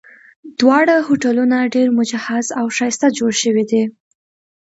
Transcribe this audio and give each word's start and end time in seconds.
دواړه 0.59 0.95
هوټلونه 1.07 1.57
ډېر 1.75 1.87
مجهز 1.99 2.45
او 2.59 2.65
ښایسته 2.75 3.07
جوړ 3.17 3.31
شوي 3.41 3.63
دي. 3.71 3.83